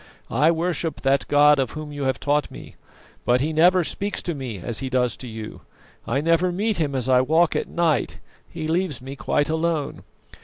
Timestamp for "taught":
2.19-2.49